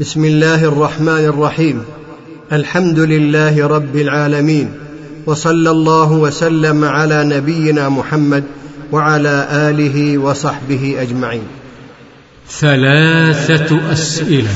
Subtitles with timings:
[0.00, 1.84] بسم الله الرحمن الرحيم.
[2.52, 4.68] الحمد لله رب العالمين.
[5.26, 8.44] وصلى الله وسلم على نبينا محمد
[8.92, 11.42] وعلى آله وصحبه أجمعين.
[12.48, 14.54] ثلاثة أسئلة.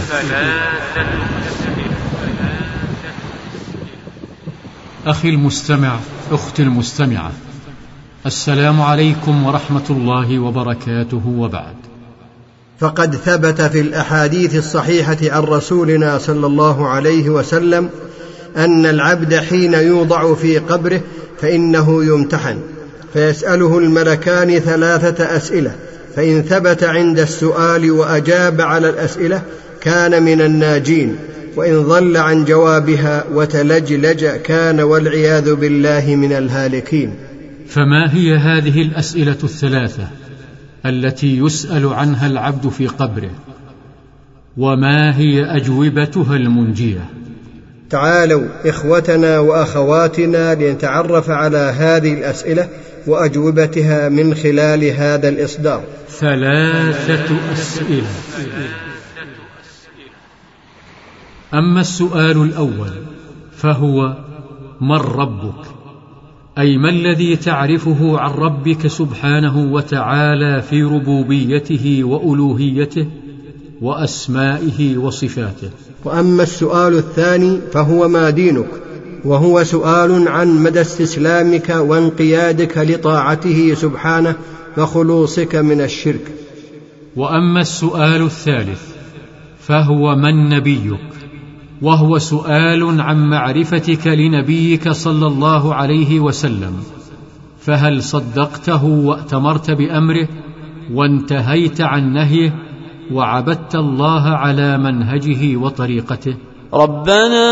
[5.06, 5.98] أخي المستمع
[6.30, 7.32] أختي المستمعة
[8.26, 11.81] السلام عليكم ورحمة الله وبركاته وبعد.
[12.80, 17.88] فقد ثبت في الأحاديث الصحيحة عن رسولنا صلى الله عليه وسلم
[18.56, 21.00] أن العبد حين يوضع في قبره
[21.40, 22.58] فإنه يمتحن.
[23.12, 25.74] فيسأله الملكان ثلاثة أسئلة
[26.16, 29.42] فإن ثبت عند السؤال وأجاب على الأسئلة
[29.80, 31.16] كان من الناجين
[31.56, 37.14] وإن ضل عن جوابها وتلجلج كان والعياذ بالله من الهالكين.
[37.68, 40.21] فما هي هذه الأسئلة الثلاثة؟
[40.86, 43.30] التي يسأل عنها العبد في قبره.
[44.56, 47.10] وما هي أجوبتها المنجية؟
[47.90, 52.68] تعالوا إخوتنا وأخواتنا لنتعرف على هذه الأسئلة
[53.06, 55.84] وأجوبتها من خلال هذا الإصدار.
[56.08, 58.06] ثلاثة أسئلة.
[61.54, 62.92] أما السؤال الأول
[63.56, 64.16] فهو
[64.80, 65.71] من ربك؟
[66.58, 73.06] أي ما الذي تعرفه عن ربك سبحانه وتعالى في ربوبيته وألوهيته
[73.80, 75.70] وأسمائه وصفاته؟
[76.04, 78.68] وأما السؤال الثاني فهو ما دينك؟
[79.24, 84.34] وهو سؤال عن مدى استسلامك وانقيادك لطاعته سبحانه
[84.78, 86.32] وخلوصك من الشرك.
[87.16, 88.82] وأما السؤال الثالث
[89.60, 91.21] فهو من نبيك؟
[91.82, 96.72] وهو سؤال عن معرفتك لنبيك صلى الله عليه وسلم.
[97.60, 100.28] فهل صدقته وأتمرت بأمره
[100.94, 102.54] وانتهيت عن نهيه
[103.12, 106.34] وعبدت الله على منهجه وطريقته؟
[106.74, 107.46] ربنا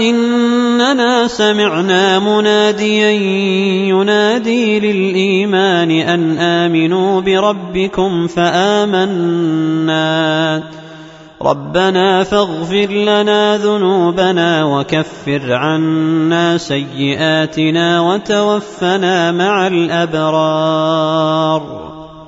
[0.00, 3.10] إننا سمعنا مناديا
[3.88, 9.66] ينادي للإيمان أن آمنوا بربكم فآمنا.
[11.46, 21.06] ربنا فاغفر لنا ذنوبنا وكفر عنا سيئاتنا وتوفنا مع الأبرار.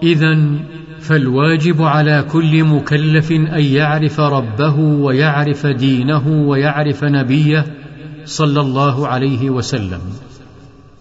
[0.02, 0.58] اذا
[1.00, 7.66] فالواجب على كل مكلف أن يعرف ربه ويعرف دينه ويعرف نبيه
[8.24, 10.00] صلى الله عليه وسلم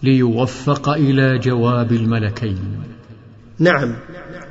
[0.02, 2.58] ليوفق إلى جواب الملكين.
[3.58, 3.94] نعم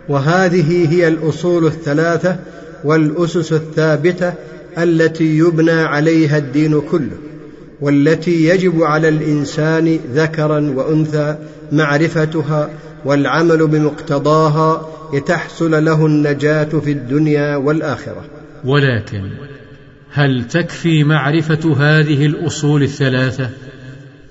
[0.10, 2.40] وهذه هي الأصول الثلاثة
[2.84, 4.34] والأسس الثابتة
[4.78, 7.18] التي يبنى عليها الدين كله
[7.82, 11.36] والتي يجب على الإنسان ذكرا وأنثى
[11.72, 12.70] معرفتها
[13.06, 18.26] والعمل بمقتضاها لتحصل له النجاة في الدنيا والآخرة.
[18.66, 19.30] ولكن
[20.12, 23.50] هل تكفي معرفة هذه الأصول الثلاثة؟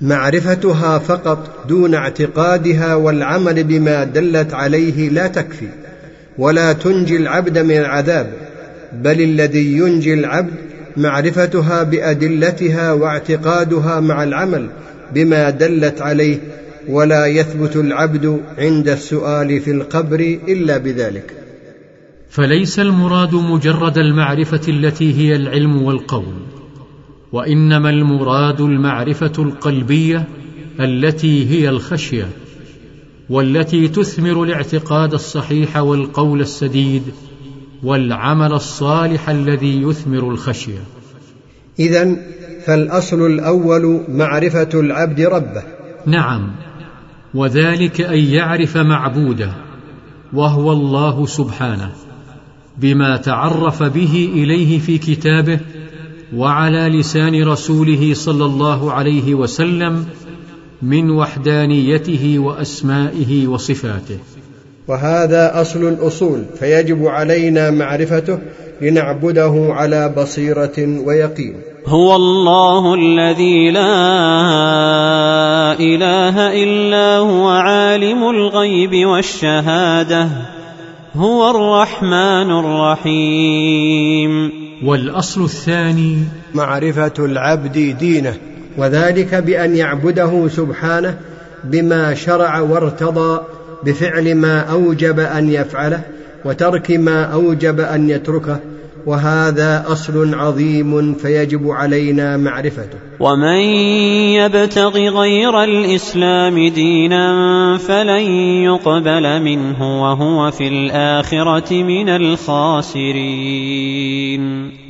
[0.01, 5.69] معرفتها فقط دون اعتقادها والعمل بما دلت عليه لا تكفي.
[6.39, 8.33] ولا تنجي العبد من العذاب
[8.93, 10.55] بل الذي ينجي العبد
[10.97, 14.69] معرفتها بأدلتها واعتقادها مع العمل
[15.15, 16.39] بما دلت عليه
[16.89, 21.33] ولا يثبت العبد عند السؤال في القبر إلا بذلك.
[22.31, 26.35] فليس المراد مجرد المعرفة التي هي العلم والقول
[27.33, 30.25] وإنما المراد المعرفة القلبية
[30.81, 32.29] التي هي الخشية.
[33.31, 37.03] والتي تثمر الاعتقاد الصحيح والقول السديد
[37.83, 40.85] والعمل الصالح الذي يثمر الخشية.
[41.79, 42.17] اذا
[42.67, 45.63] فالأصل الأول معرفة العبد ربه.
[46.07, 46.51] نعم
[47.35, 49.53] وذلك أن يعرف معبوده
[50.33, 51.93] وهو الله سبحانه
[52.79, 55.61] بما تعرف به إليه في كتابه
[56.35, 60.07] وعلى لسان رسوله صلى الله عليه وسلم
[60.83, 64.19] من وحدانيته وأسمائه وصفاته.
[64.89, 68.39] وهذا أصل الأصول فيجب علينا معرفته
[68.83, 71.55] لنعبده على بصيرة ويقين.
[71.87, 73.93] هو الله الذي لا
[75.81, 80.29] إله إلا هو عالم الغيب والشهادة
[81.17, 84.53] هو الرحمن الرحيم.
[84.85, 86.19] والأصل الثاني
[86.55, 88.35] معرفة العبد دينه.
[88.77, 91.15] وذلك بأن يعبده سبحانه
[91.65, 93.41] بما شرع وارتضى
[93.85, 96.01] بفعل ما أوجب أن يفعله
[96.45, 98.59] وترك ما أوجب أن يتركه
[99.07, 102.99] وهذا أصل عظيم فيجب علينا معرفته.
[103.21, 103.61] ومن
[104.35, 108.31] يبتغ غير الإسلام دينا فلن
[108.65, 113.17] يقبل منه وهو في الآخرة من الخاسرين.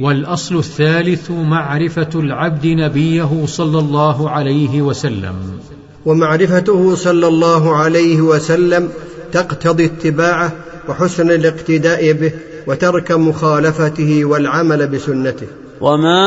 [0.00, 5.34] والأصل الثالث معرفة العبد نبيه صلى الله عليه وسلم.
[6.06, 8.88] ومعرفته صلى الله عليه وسلم
[9.32, 10.52] تقتضي اتباعه
[10.88, 12.32] وحسن الاقتداء به
[12.66, 15.46] وترك مخالفته والعمل بسنته.
[15.80, 16.20] وما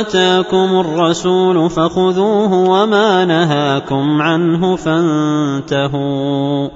[0.00, 6.68] اتاكم الرسول فخذوه وما نهاكم عنه فانتهوا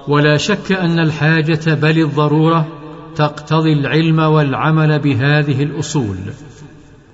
[0.08, 2.68] ولا شك ان الحاجة بل الضروره
[3.16, 6.18] تقتضي العلم والعمل بهذه الاصول.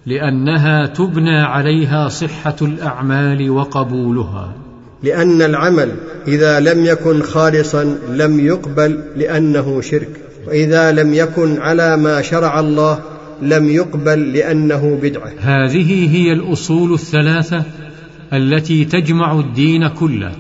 [0.10, 4.54] لأنها تبنى عليها صحة الأعمال وقبولها.
[5.04, 5.92] لأن العمل
[6.28, 10.10] إذا لم يكن خالصا لم يقبل لأنه شرك.
[10.48, 13.00] وإذا لم يكن على ما شرع الله
[13.42, 15.32] لم يقبل لأنه بدعة.
[15.40, 17.64] هذه هي الأصول الثلاثة
[18.34, 20.32] التي تجمع الدين كله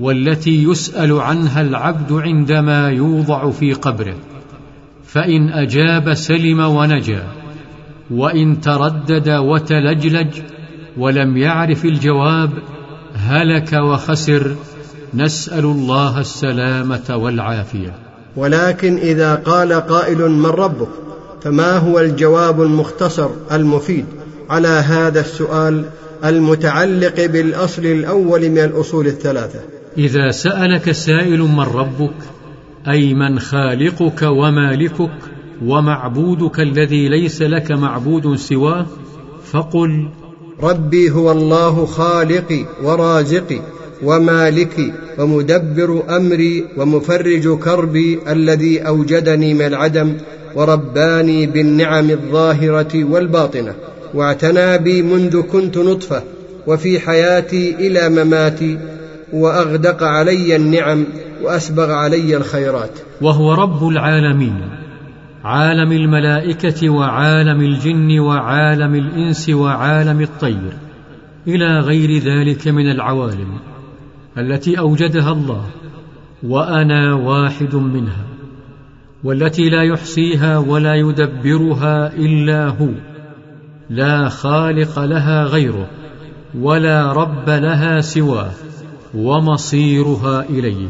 [0.00, 4.16] والتي يسأل عنها العبد عندما يوضع في قبره.
[5.04, 7.39] فإن أجاب سلم ونجا.
[8.10, 10.42] وإن تردد وتلجلج
[10.98, 12.50] ولم يعرف الجواب
[13.14, 14.56] هلك وخسر
[15.14, 17.94] نسأل الله السلامة والعافية.
[18.36, 20.88] ولكن إذا قال قائل من ربك
[21.42, 24.04] فما هو الجواب المختصر المفيد
[24.50, 25.84] على هذا السؤال
[26.24, 29.60] المتعلق بالأصل الأول من الأصول الثلاثة؟
[29.98, 32.14] إذا سألك سائل من ربك
[32.88, 35.10] أي من خالقك ومالكك
[35.66, 38.86] ومعبودك الذي ليس لك معبود سواه
[39.52, 40.08] فقل
[40.62, 43.60] ربي هو الله خالقي ورازقي
[44.04, 50.16] ومالكي ومدبر أمري ومفرج كربي الذي أوجدني من العدم
[50.54, 53.74] ورباني بالنعم الظاهرة والباطنة
[54.14, 56.22] واعتنى بي منذ كنت نطفة
[56.66, 58.78] وفي حياتي إلى مماتي
[59.32, 61.04] وأغدق علي النعم
[61.42, 62.90] وأسبغ علي الخيرات.
[63.20, 64.79] وهو رب العالمين.
[65.44, 70.72] عالم الملائكة وعالم الجن وعالم الإنس وعالم الطير
[71.46, 73.58] إلى غير ذلك من العوالم
[74.38, 75.66] التي أوجدها الله
[76.42, 78.24] وأنا واحد منها
[79.24, 82.90] والتي لا يحصيها ولا يدبرها إلا هو
[83.90, 85.90] لا خالق لها غيره
[86.58, 88.50] ولا رب لها سواه
[89.14, 90.88] ومصيرها إليه.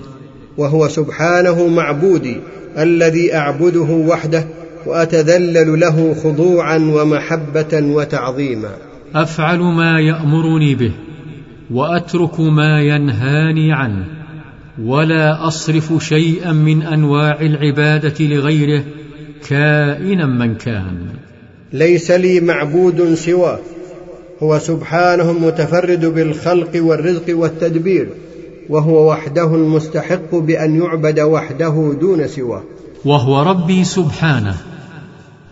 [0.57, 2.37] وهو سبحانه معبودي
[2.79, 4.45] الذي أعبده وحده
[4.87, 8.71] وأتذلل له خضوعا ومحبة وتعظيما.
[9.15, 10.93] أفعل ما يأمرني به
[11.71, 14.05] وأترك ما ينهاني عنه
[14.85, 18.83] ولا أصرف شيئا من أنواع العبادة لغيره
[19.49, 21.07] كائنا من كان.
[21.73, 23.59] ليس لي معبود سواه
[24.43, 28.09] هو سبحانه المتفرد بالخلق والرزق والتدبير.
[28.71, 32.63] وهو وحده المستحق بأن يعبد وحده دون سواه.
[33.05, 34.55] وهو ربي سبحانه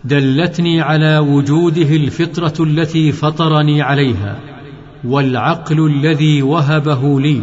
[0.05, 4.39] دلتني على وجوده الفطرة التي فطرني عليها
[5.05, 7.41] والعقل الذي وهبه لي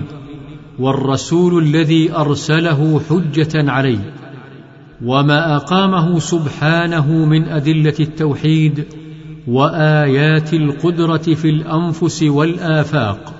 [0.78, 3.98] والرسول الذي أرسله حجة علي
[5.04, 8.84] وما أقامه سبحانه من أدلة التوحيد
[9.48, 13.35] وآيات القدرة في الأنفس والآفاق.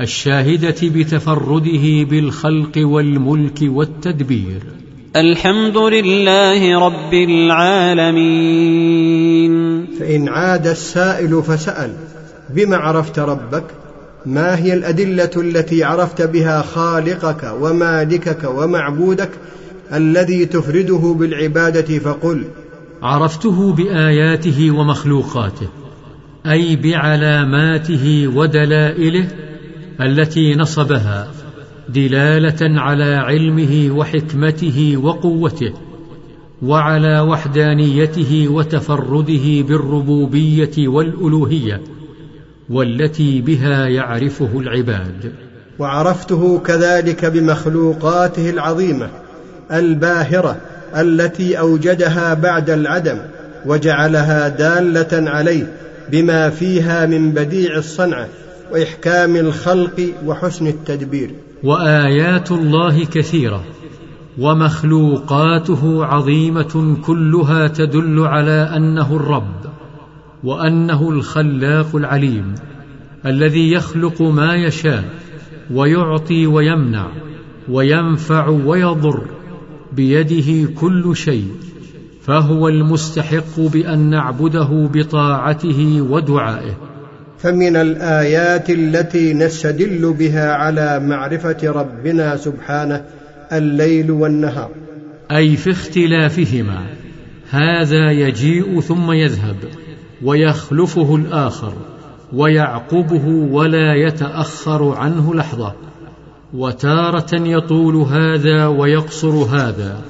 [0.00, 4.62] الشاهدة بتفرده بالخلق والملك والتدبير.
[5.16, 8.26] الحمد لله رب العالمين.
[10.00, 11.90] فإن عاد السائل فسأل
[12.54, 13.64] بما عرفت ربك؟
[14.26, 19.30] ما هي الأدلة التي عرفت بها خالقك ومالكك ومعبودك
[19.92, 22.44] الذي تفرده بالعبادة؟ فقل
[23.02, 25.68] عرفته بآياته ومخلوقاته
[26.46, 29.28] أي بعلاماته ودلائله
[30.00, 31.28] التي نصبها
[31.88, 35.72] دلالة على علمه وحكمته وقوته
[36.62, 41.80] وعلى وحدانيته وتفرده بالربوبية والألوهية
[42.70, 45.32] والتي بها يعرفه العباد.
[45.78, 49.08] وعرفته كذلك بمخلوقاته العظيمة
[49.72, 50.56] الباهرة
[50.96, 53.18] التي أوجدها بعد العدم
[53.66, 55.72] وجعلها دالة عليه
[56.12, 58.28] بما فيها من بديع الصنعة
[58.72, 61.30] وإحكام الخلق وحسن التدبير.
[61.64, 63.64] وآيات الله كثيرة
[64.38, 69.66] ومخلوقاته عظيمة كلها تدل على أنه الرب
[70.44, 72.54] وأنه الخلاق العليم
[73.26, 75.04] الذي يخلق ما يشاء
[75.70, 77.08] ويعطي ويمنع
[77.68, 79.22] وينفع ويضر
[79.92, 81.48] بيده كل شيء
[82.22, 86.85] فهو المستحق بأن نعبده بطاعته ودعائه.
[87.38, 93.04] فمن الآيات التي نستدل بها على معرفة ربنا سبحانه
[93.52, 94.70] الليل والنهار.
[95.30, 96.86] أي في اختلافهما
[97.50, 99.56] هذا يجيء ثم يذهب
[100.22, 101.72] ويخلفه الآخر
[102.32, 105.74] ويعقبه ولا يتأخر عنه لحظة
[106.54, 110.00] وتارة يطول هذا ويقصر هذا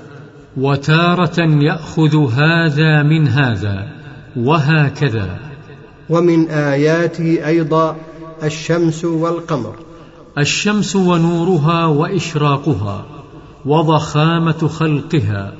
[0.56, 3.88] وتارة يأخذ هذا من هذا
[4.36, 5.38] وهكذا.
[6.10, 7.96] ومن آياته أيضا
[8.42, 9.74] الشمس والقمر.
[10.38, 13.06] الشمس ونورها وإشراقها
[13.66, 15.52] وضخامة خلقها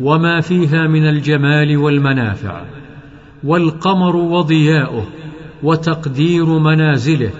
[0.00, 2.62] وما فيها من الجمال والمنافع
[3.44, 5.06] والقمر وضياؤه
[5.62, 7.30] وتقدير منازله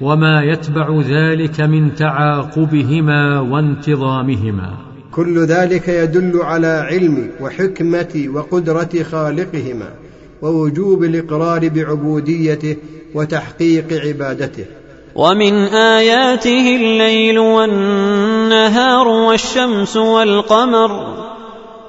[0.00, 4.76] وما يتبع ذلك من تعاقبهما وانتظامهما.
[5.12, 10.07] كل ذلك يدل على علم وحكمة وقدرة خالقهما.
[10.42, 12.76] ووجوب الإقرار بعبوديته
[13.14, 14.64] وتحقيق عبادته.
[15.14, 21.18] ومن آياته الليل والنهار والشمس والقمر.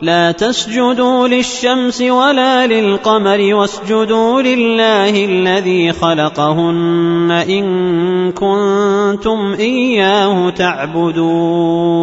[0.02, 12.00] لا تسجدوا للشمس ولا للقمر واسجدوا لله الذي خلقهن إن كنتم إياه تعبدون.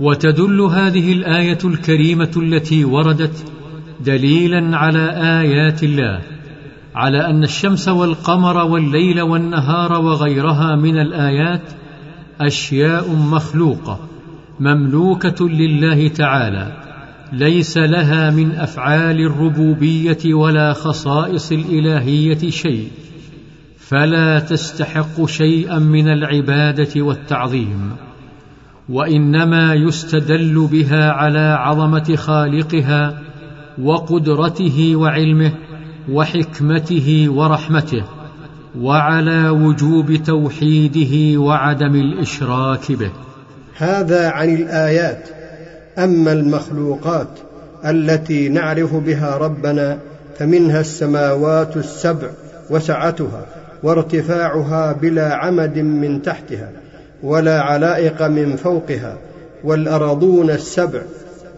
[0.00, 3.59] وتدل هذه الآية الكريمة التي وردت
[4.04, 6.20] دليلا على آيات الله
[6.94, 11.62] على أن الشمس والقمر والليل والنهار وغيرها من الآيات
[12.40, 13.98] أشياء مخلوقة
[14.60, 16.72] مملوكة لله تعالى
[17.32, 22.88] ليس لها من أفعال الربوبية ولا خصائص الإلهية شيء
[23.78, 27.90] فلا تستحق شيئا من العبادة والتعظيم
[28.88, 33.29] وإنما يستدل بها على عظمة خالقها
[33.84, 35.52] وقدرته وعلمه
[36.12, 38.04] وحكمته ورحمته
[38.80, 43.10] وعلى وجوب توحيده وعدم الإشراك به.
[43.76, 45.28] هذا عن الآيات.
[45.98, 47.28] أما المخلوقات
[47.84, 49.98] التي نعرف بها ربنا
[50.38, 52.28] فمنها السماوات السبع
[52.70, 53.46] وسعتها
[53.82, 56.70] وارتفاعها بلا عمد من تحتها
[57.22, 59.18] ولا علائق من فوقها
[59.64, 61.00] والارضون السبع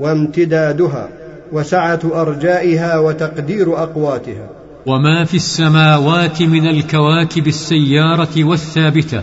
[0.00, 1.08] وامتدادها
[1.52, 4.50] وسعة أرجائها وتقدير أقواتها.
[4.86, 9.22] وما في السماوات من الكواكب السيارة والثابتة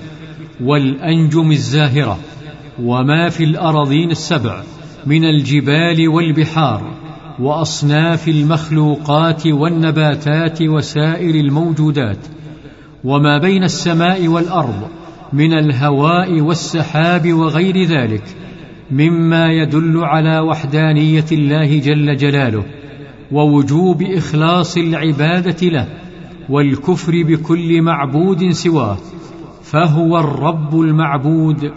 [0.64, 2.20] والأنجم الزاهرة
[2.84, 4.64] وما في الارضين السبع
[5.06, 6.94] من الجبال والبحار
[7.40, 12.18] وأصناف المخلوقات والنباتات وسائر الموجودات
[13.04, 14.88] وما بين السماء والأرض
[15.34, 18.24] من الهواء والسحاب وغير ذلك
[18.92, 22.64] مما يدل على وحدانية الله جل جلاله
[23.32, 25.88] ووجوب إخلاص العبادة له
[26.50, 28.98] والكفر بكل معبود سواه
[29.64, 31.72] فهو الرب المعبود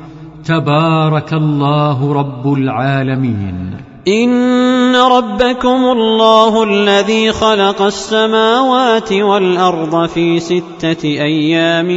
[0.45, 3.77] تبارك الله رب العالمين.
[4.09, 11.89] إن ربكم الله الذي خلق السماوات والأرض في ستة أيام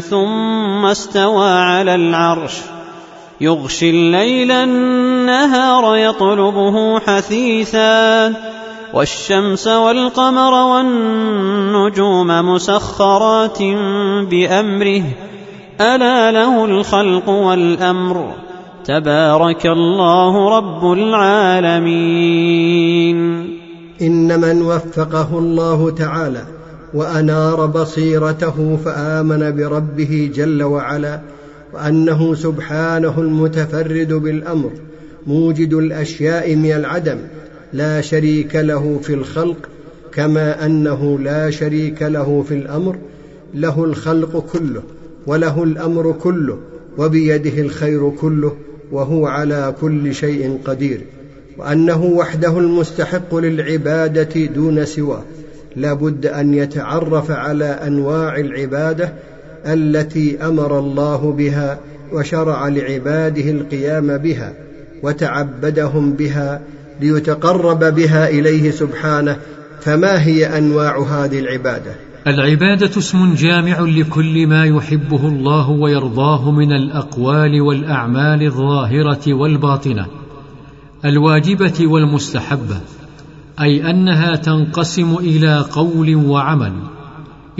[0.00, 2.79] ثم استوى على العرش.
[3.40, 8.34] يغشي الليل النهار يطلبه حثيثا
[8.94, 13.62] والشمس والقمر والنجوم مسخرات
[14.30, 15.02] بأمره
[15.80, 18.34] ألا له الخلق والأمر
[18.84, 22.40] تبارك الله رب العالمين
[24.02, 26.42] ان من وفقه الله تعالى
[26.94, 31.20] وأنار بصيرته فآمن بربه جل وعلا
[31.72, 34.70] وأنه سبحانه المتفرد بالأمر
[35.26, 37.18] موجد الأشياء من العدم
[37.72, 39.68] لا شريك له في الخلق
[40.12, 42.98] كما أنه لا شريك له في الأمر
[43.54, 44.82] له الخلق كله
[45.26, 46.58] وله الأمر كله
[46.98, 48.56] وبيده الخير كله
[48.92, 51.00] وهو على كل شيء قدير
[51.58, 55.22] وأنه وحده المستحق للعبادة دون سواه
[55.76, 59.12] لا بد أن يتعرف على أنواع العبادة
[59.66, 61.80] التي أمر الله بها
[62.12, 64.52] وشرع لعباده القيام بها
[65.02, 66.60] وتعبدهم بها
[67.00, 69.36] ليتقرب بها إليه سبحانه
[69.80, 71.94] فما هي أنواع هذه العبادة؟
[72.26, 80.06] العبادة اسم جامع لكل ما يحبه الله ويرضاه من الأقوال والأعمال الظاهرة والباطنة.
[81.04, 82.80] الواجبة والمستحبة
[83.60, 86.72] أي أنها تنقسم إلى قول وعمل.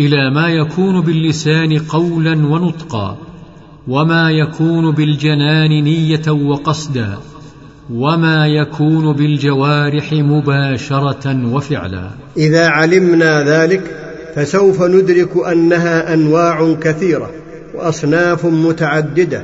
[0.00, 3.18] إلى ما يكون باللسان قولا ونطقا
[3.88, 7.18] وما يكون بالجنان نية وقصدا
[7.92, 12.10] وما يكون بالجوارح مباشرة وفعلا.
[12.36, 13.82] إذا علمنا ذلك
[14.34, 17.30] فسوف ندرك أنها أنواع كثيرة
[17.74, 19.42] وأصناف متعددة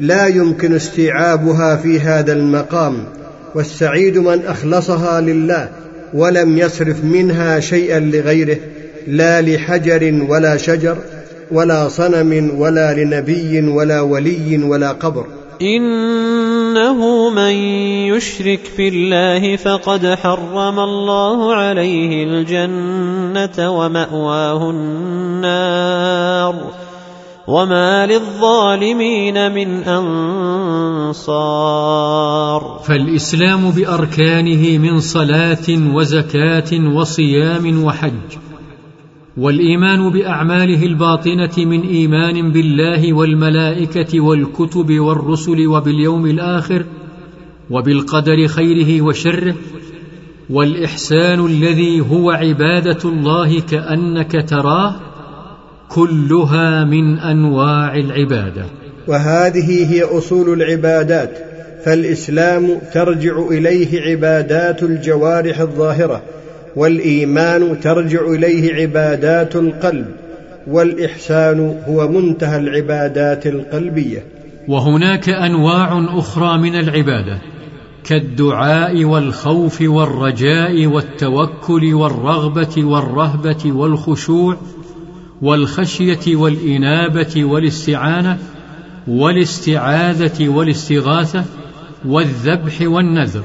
[0.00, 3.04] لا يمكن استيعابها في هذا المقام
[3.54, 5.68] والسعيد من أخلصها لله
[6.14, 8.56] ولم يصرف منها شيئا لغيره.
[9.06, 10.98] لا لحجر ولا شجر
[11.52, 15.24] ولا صنم ولا لنبي ولا ولي ولا قبر.
[15.62, 17.52] إنه من
[18.14, 26.54] يشرك بالله فقد حرم الله عليه الجنة ومأواه النار.
[27.48, 31.20] وما للظالمين من أنصار.
[32.86, 38.36] فالإسلام بأركانه من صلاة وزكاة وصيام وحج.
[39.36, 46.84] والإيمان بأعماله الباطنة من إيمان بالله والملائكة والكتب والرسل وباليوم الآخر
[47.70, 49.54] وبالقدر خيره وشره
[50.50, 54.96] والإحسان الذي هو عبادة الله كأنك تراه
[55.88, 58.64] كلها من أنواع العبادة.
[59.08, 61.38] وهذه هي أصول العبادات
[61.84, 66.22] فالإسلام ترجع إليه عبادات الجوارح الظاهرة
[66.76, 70.06] والإيمان ترجع إليه عبادات القلب
[70.66, 74.24] والإحسان هو منتهى العبادات القلبية.
[74.68, 77.38] وهناك أنواع أخرى من العبادة
[78.04, 84.56] كالدعاء والخوف والرجاء والتوكل والرغبة والرهبة والخشوع
[85.42, 88.38] والخشية والإنابة والاستعانة
[89.08, 91.44] والاستعاذة والاستغاثة
[92.04, 93.44] والذبح والنذر.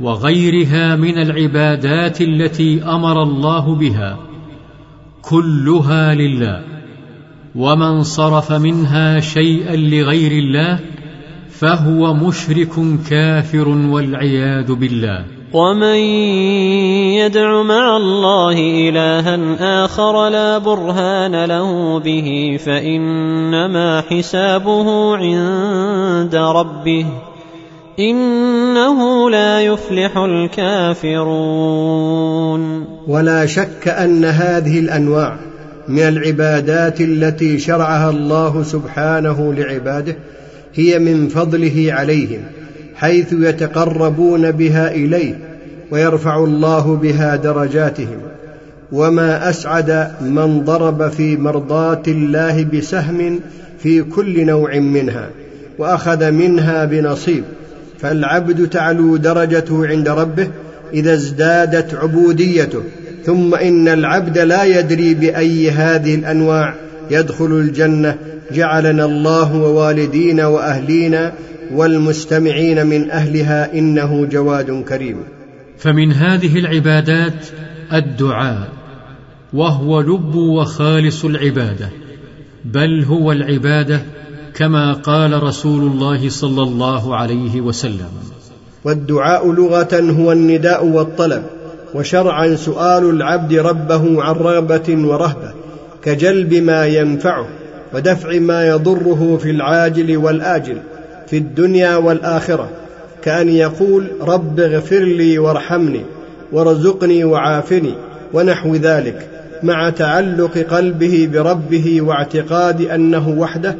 [0.00, 4.18] وغيرها من العبادات التي أمر الله بها
[5.22, 6.62] كلها لله
[7.54, 10.78] ومن صرف منها شيئا لغير الله
[11.50, 12.72] فهو مشرك
[13.10, 15.24] كافر والعياذ بالله.
[15.52, 15.96] ومن
[17.18, 27.29] يدع مع الله الها آخر لا برهان له به فإنما حسابه عند ربه.
[27.98, 31.20] إنه لا يفلح الكافرون.
[33.08, 35.36] ولا شك أن هذه الأنواع
[35.88, 40.16] من العبادات التي شرعها الله سبحانه لعباده
[40.74, 42.40] هي من فضله عليهم
[42.94, 45.38] حيث يتقربون بها إليه
[45.90, 48.20] ويرفع الله بها درجاتهم.
[48.92, 53.40] وما أسعد من ضرب في مرضاه الله بسهم
[53.78, 55.30] في كل نوع منها
[55.78, 57.44] وأخذ منها بنصيب.
[58.00, 60.48] فالعبد تعلو درجته عند ربه
[60.94, 62.82] إذا ازدادت عبوديته
[63.24, 66.74] ثم إن العبد لا يدري بأي هذه الأنواع
[67.10, 68.18] يدخل الجنة
[68.52, 71.32] جعلنا الله ووالدينا وأهلينا
[71.72, 75.16] والمستمعين من أهلها إنه جواد كريم.
[75.78, 77.46] فمن هذه العبادات
[77.92, 78.68] الدعاء
[79.52, 81.88] وهو لب وخالص العبادة
[82.64, 84.00] بل هو العبادة
[84.54, 88.10] كما قال رسول الله صلى الله عليه وسلم.
[88.84, 91.42] والدعاء لغة هو النداء والطلب
[91.94, 95.52] وشرعا سؤال العبد ربه عن رغبة ورهبة
[96.02, 97.46] كجلب ما ينفعه
[97.94, 100.78] ودفع ما يضره في العاجل والآجل
[101.26, 102.68] في الدنيا والآخرة
[103.22, 106.04] كأن يقول رب اغفر لي وارحمني
[106.52, 107.94] وارزقني وعافني
[108.32, 109.26] ونحو ذلك
[109.62, 113.76] مع تعلق قلبه بربه واعتقاد أنه وحده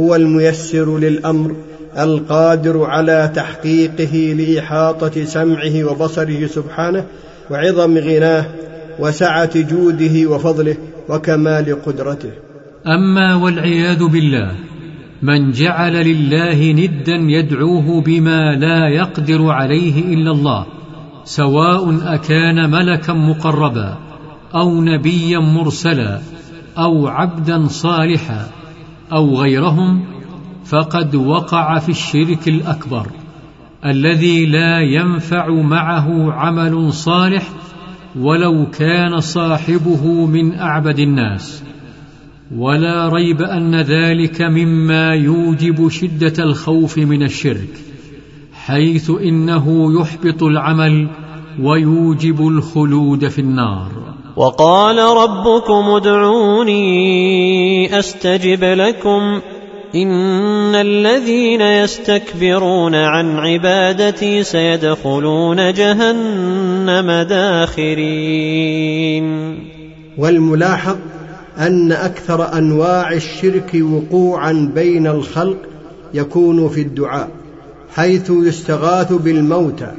[0.00, 1.56] هو الميسر للأمر
[1.98, 7.04] القادر على تحقيقه لإحاطة سمعه وبصره سبحانه
[7.50, 8.46] وعظم غناه
[8.98, 10.76] وسعة جوده وفضله
[11.08, 12.30] وكمال قدرته.
[12.86, 14.52] أما والعياذ بالله
[15.22, 20.66] من جعل لله ندا يدعوه بما لا يقدر عليه إلا الله
[21.24, 23.98] سواء أكان ملكا مقربا
[24.54, 26.20] أو نبيا مرسلا
[26.78, 28.61] أو عبدا صالحا
[29.12, 30.04] أو غيرهم
[30.64, 33.06] فقد وقع في الشرك الأكبر
[33.86, 37.48] الذي لا ينفع معه عمل صالح
[38.18, 41.62] ولو كان صاحبه من أعبد الناس.
[42.56, 47.70] ولا ريب أن ذلك مما يوجب شدة الخوف من الشرك
[48.52, 51.08] حيث إنه يحبط العمل
[51.60, 53.90] ويوجب الخلود في النار.
[54.36, 56.78] وقال ربكم ادعوني
[57.98, 59.40] أستجب لكم
[59.94, 68.72] إن الذين يستكبرون عن عبادتي سيدخلون جهنم داخرين.
[70.18, 70.96] والملاحظ
[71.58, 75.58] أن أكثر أنواع الشرك وقوعا بين الخلق
[76.14, 77.28] يكون في الدعاء
[77.94, 79.92] حيث يستغاث بالموتى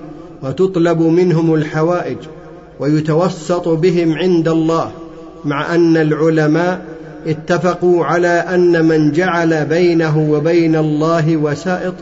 [0.43, 2.17] وتطلب منهم الحوائج
[2.83, 4.91] ويتوسط بهم عند الله
[5.45, 6.85] مع أن العلماء
[7.27, 11.93] اتفقوا على أن من جعل بينه وبين الله وسائط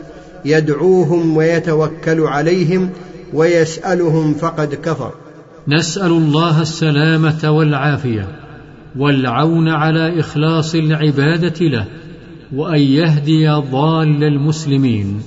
[0.44, 2.90] يدعوهم ويتوكل عليهم
[3.34, 5.12] ويسألهم فقد كفر.
[5.68, 8.28] نسأل الله السلامة والعافية
[8.98, 11.86] والعون على إخلاص العبادة له
[12.54, 15.22] وأن يهدي ضال المسلمين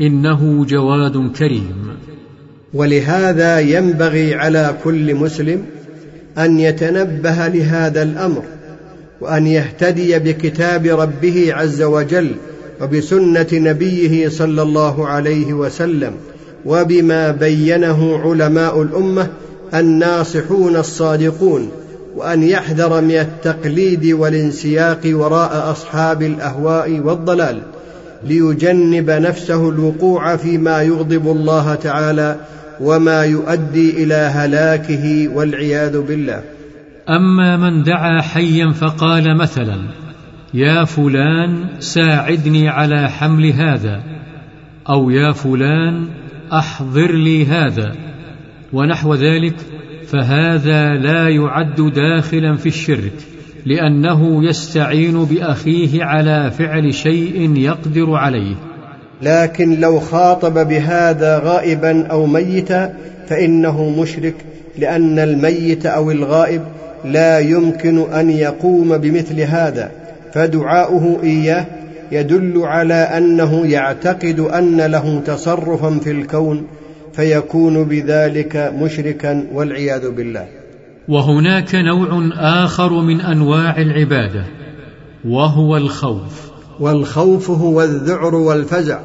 [0.00, 2.11] إنه جواد كريم.
[2.74, 5.64] ولهذا ينبغي على كل مسلم
[6.38, 8.42] أن يتنبه لهذا الأمر
[9.20, 12.30] وأن يهتدي بكتاب ربه عز وجل
[12.80, 16.12] وبسنة نبيه صلى الله عليه وسلم
[16.66, 19.28] وبما بينه علماء الأمة
[19.74, 21.70] الناصحون الصادقون
[22.16, 27.62] وأن يحذر من التقليد والانسياق وراء أصحاب الأهواء والضلال
[28.24, 32.36] ليجنب نفسه الوقوع فيما يغضب الله تعالى
[32.82, 36.42] وما يؤدي إلى هلاكه والعياذ بالله.
[37.08, 39.78] أما من دعا حيا فقال مثلا
[40.54, 44.02] يا فلان ساعدني على حمل هذا
[44.88, 46.08] أو يا فلان
[46.52, 47.92] أحضر لي هذا.
[48.72, 49.56] ونحو ذلك
[50.06, 53.14] فهذا لا يعد داخلا في الشرك
[53.66, 58.71] لأنه يستعين بأخيه على فعل شيء يقدر عليه.
[59.22, 62.94] لكن لو خاطب بهذا غائبا أو ميتا
[63.28, 64.34] فإنه مشرك
[64.78, 66.62] لأن الميت أو الغائب
[67.04, 69.90] لا يمكن أن يقوم بمثل هذا.
[70.32, 71.66] فدعاؤه إياه
[72.12, 76.66] يدل على أنه يعتقد أن له تصرفا في الكون
[77.12, 80.46] فيكون بذلك مشركا والعياذ بالله.
[81.08, 82.30] وهناك نوع
[82.64, 84.44] آخر من أنواع العبادة
[85.24, 86.52] وهو الخوف.
[86.80, 88.98] والخوف هو الذعر والفزع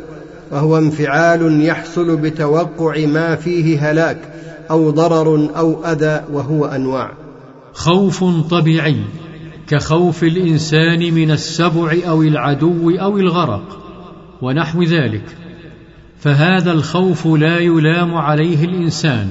[0.51, 4.17] وهو انفعال يحصل بتوقع ما فيه هلاك
[4.71, 7.11] أو ضرر أو أذى وهو أنواع.
[7.73, 8.97] خوف طبيعي
[9.67, 13.79] كخوف الإنسان من السبع أو العدو أو الغرق
[14.41, 15.25] ونحو ذلك.
[16.19, 19.27] فهذا الخوف لا يلام عليه الإنسان.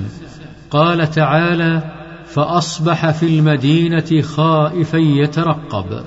[0.71, 1.83] قال تعالى
[2.27, 6.01] فأصبح في المدينة خائفا يترقب.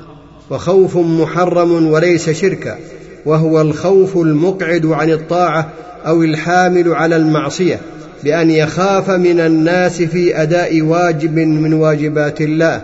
[0.49, 2.98] وخوف محرم وليس شركا.
[3.25, 5.69] وهو الخوف المقعد عن الطاعة
[6.07, 7.79] أو الحامل على المعصية
[8.23, 12.81] بأن يخاف من الناس في أداء واجب من واجبات الله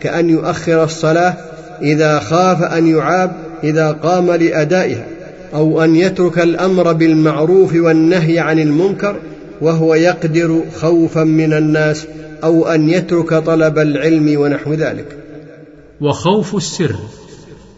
[0.00, 1.34] كأن يؤخر الصلاة
[1.82, 3.32] إذا خاف أن يعاب
[3.64, 5.06] إذا قام لأدائها
[5.54, 9.16] أو أن يترك الأمر بالمعروف والنهي عن المنكر
[9.60, 12.06] وهو يقدر خوفا من الناس
[12.44, 15.18] أو أن يترك طلب العلم ونحو ذلك.
[16.00, 16.96] وخوف السر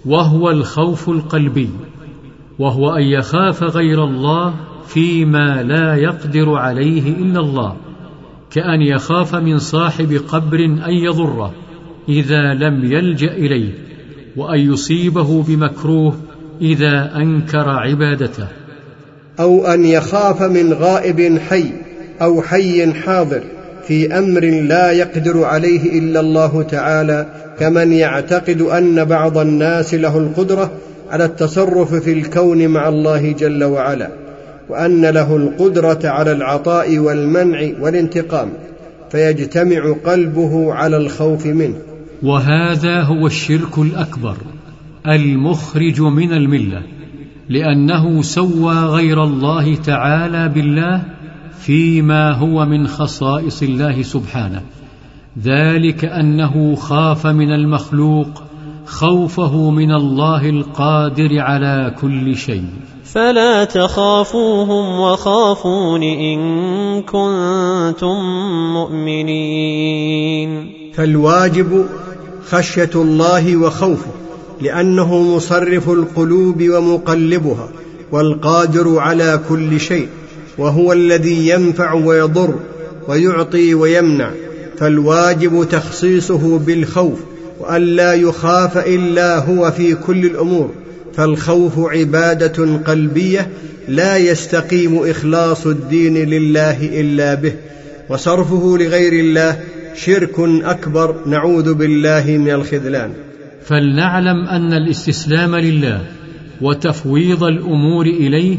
[0.06, 1.70] وهو الخوف القلبي.
[2.58, 4.54] وهو أن يخاف غير الله
[4.86, 7.76] فيما لا يقدر عليه إلا الله
[8.50, 11.54] كأن يخاف من صاحب قبر أن يضره
[12.08, 13.72] إذا لم يلجأ إليه
[14.36, 16.14] وأن يصيبه بمكروه
[16.60, 18.46] إذا أنكر عبادته.
[19.40, 21.64] أو أن يخاف من غائب حي
[22.22, 23.42] أو حي حاضر
[23.86, 27.26] في أمر لا يقدر عليه إلا الله تعالى
[27.58, 30.70] كمن يعتقد أن بعض الناس له القدرة
[31.10, 34.10] على التصرف في الكون مع الله جل وعلا
[34.68, 38.48] وأن له القدرة على العطاء والمنع والانتقام
[39.10, 41.74] فيجتمع قلبه على الخوف منه.
[42.22, 44.36] وهذا هو الشرك الأكبر
[45.06, 46.82] المخرج من الملة
[47.48, 51.02] لأنه سوى غير الله تعالى بالله
[51.60, 54.62] فيما هو من خصائص الله سبحانه.
[55.42, 58.42] ذلك أنه خاف من المخلوق
[58.88, 62.64] خوفه من الله القادر على كل شيء.
[63.04, 66.38] فلا تخافوهم وخافون إن
[67.02, 68.16] كنتم
[68.74, 70.50] مؤمنين.
[70.94, 71.86] فالواجب
[72.50, 74.10] خشية الله وخوفه
[74.60, 77.68] لأنه مصرف القلوب ومقلبها
[78.12, 80.08] والقادر على كل شيء
[80.58, 82.54] وهو الذي ينفع ويضر
[83.08, 84.30] ويعطي ويمنع.
[84.78, 87.27] فالواجب تخصيصه بالخوف
[87.60, 90.74] وأن لا يخاف إلا هو في كل الأمور
[91.14, 93.48] فالخوف عبادة قلبية
[93.88, 97.52] لا يستقيم إخلاص الدين لله إلا به
[98.08, 99.60] وصرفه لغير الله
[99.94, 103.10] شرك أكبر نعوذ بالله من الخذلان.
[103.64, 106.00] فلنعلم أن الاستسلام لله
[106.60, 108.58] وتفويض الأمور إليه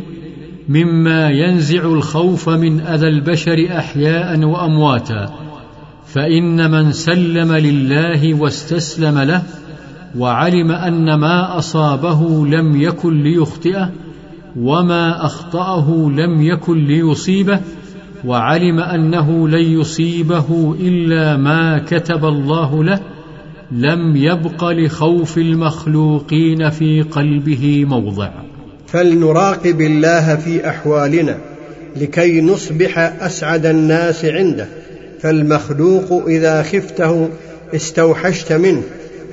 [0.70, 5.49] مما ينزع الخوف من أذى البشر أحياء وأمواتا.
[6.14, 9.44] فإن من سلم لله واستسلم له
[10.18, 13.92] وعلم أن ما أصابه لم يكن ليخطئه
[14.60, 17.60] وما أخطأه لم يكن ليصيبه
[18.26, 23.00] وعلم أنه لن يصيبه إلا ما كتب الله له
[23.72, 28.30] لم يبق لخوف المخلوقين في قلبه موضع.
[28.88, 31.38] فلنراقب الله في أحوالنا
[31.96, 34.68] لكي نصبح أسعد الناس عنده
[35.22, 37.30] فالمخلوق إذا خفته
[37.76, 38.82] استوحشت منه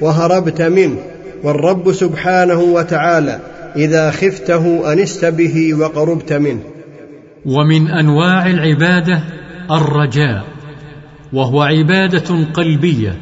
[0.01, 0.96] وهربت منه
[1.42, 3.40] والرب سبحانه وتعالى
[3.77, 6.61] إذا خفته أنست به وقربت منه.
[7.46, 9.20] ومن أنواع العبادة
[9.70, 10.44] الرجاء
[11.33, 13.16] وهو عبادة قلبية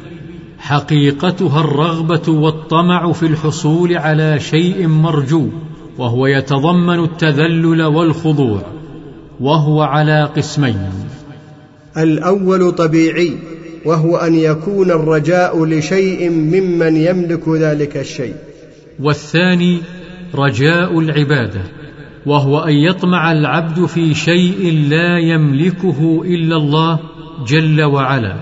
[0.59, 5.47] حقيقتها الرغبة والطمع في الحصول على شيء مرجو
[5.97, 8.61] وهو يتضمن التذلل والخضوع
[9.39, 10.89] وهو على قسمين.
[11.97, 13.37] الأول طبيعي
[13.85, 18.35] وهو أن يكون الرجاء لشيء ممن يملك ذلك الشيء.
[18.99, 19.79] والثاني
[20.35, 21.61] رجاء العبادة
[22.25, 26.99] وهو أن يطمع العبد في شيء لا يملكه إلا الله
[27.47, 28.35] جل وعلا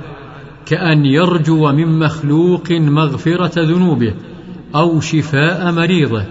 [0.66, 4.14] كأن يرجو من مخلوق مغفرة ذنوبه
[4.76, 6.26] أو شفاء مريضه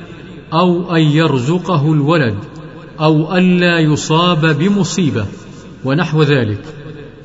[0.53, 2.37] أو أن يرزقه الولد
[3.01, 5.27] أو الا يصاب بمصيبة
[5.85, 6.82] ونحو ذلك.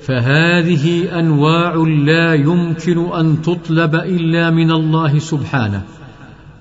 [0.07, 1.73] فهذه أنواع
[2.05, 5.81] لا يمكن أن تطلب إلا من الله سبحانه.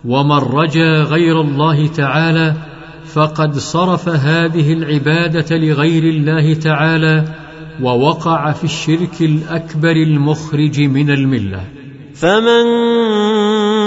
[0.05, 2.55] ومن رجا غير الله تعالى
[3.15, 7.25] فقد صرف هذه العبادة لغير الله تعالى
[7.83, 11.61] ووقع في الشرك الأكبر المخرج من الملة.
[12.15, 12.65] فمن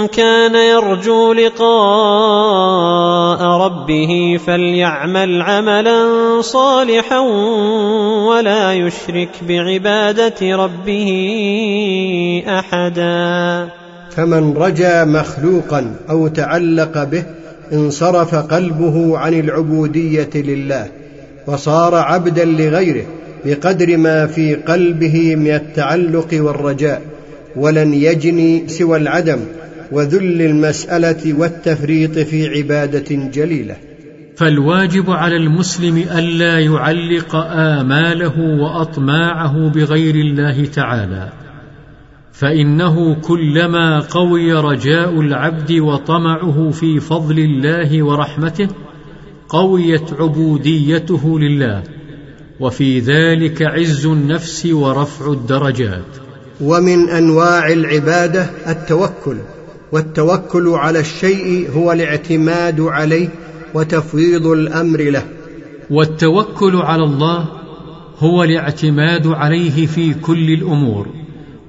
[0.06, 6.02] كان يرجو لقاء ربه فليعمل عملا
[6.40, 7.18] صالحا
[8.28, 11.08] ولا يشرك بعبادة ربه
[12.48, 13.68] أحدا.
[14.10, 17.24] فمن رجا مخلوقا أو تعلق به
[17.72, 20.86] انصرف قلبه عن العبودية لله
[21.46, 23.04] وصار عبدا لغيره
[23.44, 27.02] بقدر ما في قلبه من التعلق والرجاء
[27.56, 29.38] ولن يجني سوى العدم
[29.92, 33.76] وذل المسألة والتفريط في عبادة جليلة.
[34.36, 41.32] فالواجب على المسلم ألا يعلق آماله وأطماعه بغير الله تعالى
[42.32, 48.68] فإنه كلما قوي رجاء العبد وطمعه في فضل الله ورحمته
[49.48, 51.82] قويت عبوديته لله
[52.60, 56.16] وفي ذلك عز النفس ورفع الدرجات.
[56.60, 59.36] ومن أنواع العبادة التوكل.
[59.92, 63.28] والتوكل على الشيء هو الاعتماد عليه
[63.74, 65.24] وتفويض الأمر له.
[65.90, 67.48] والتوكل على الله
[68.18, 71.08] هو الاعتماد عليه في كل الأمور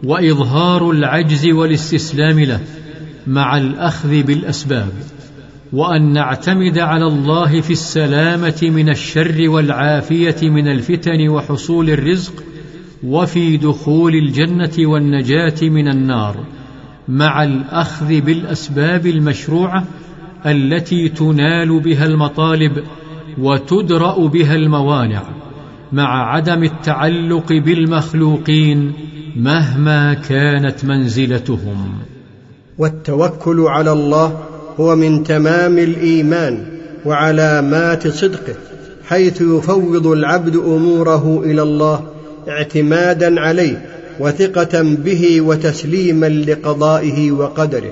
[0.03, 2.59] وإظهار العجز والاستسلام له
[3.27, 4.91] مع الأخذ بالأسباب
[5.73, 12.33] وأن نعتمد على الله في السلامة من الشر والعافية من الفتن وحصول الرزق
[13.03, 16.45] وفي دخول الجنة والنجاة من النار.
[17.07, 19.83] مع الأخذ بالأسباب المشروعة
[20.45, 22.83] التي تنال بها المطالب
[23.37, 25.23] وتدرأ بها الموانع
[25.93, 28.93] مع عدم التعلق بالمخلوقين
[29.35, 31.93] مهما كانت منزلتهم.
[32.77, 34.39] والتوكل على الله
[34.79, 36.65] هو من تمام الإيمان
[37.05, 38.55] وعلامات صدقه
[39.07, 42.07] حيث يفوض العبد أموره إلى الله
[42.49, 43.85] اعتمادا عليه
[44.19, 47.91] وثقة به وتسليما لقضائه وقدره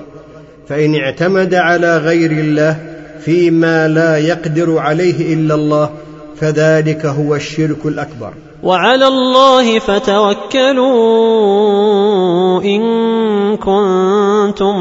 [0.68, 2.76] فإن اعتمد على غير الله
[3.24, 5.90] فيما لا يقدر عليه إلا الله
[6.36, 8.32] فذلك هو الشرك الأكبر.
[8.62, 10.90] وعلى الله فتوكلوا
[12.62, 12.80] إن
[13.56, 14.76] كنتم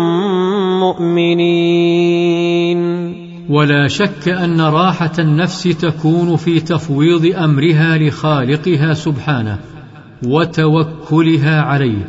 [0.79, 2.79] مؤمنين.
[3.49, 9.59] ولا شك أن راحة النفس تكون في تفويض أمرها لخالقها سبحانه.
[10.25, 12.07] وتوكلها عليه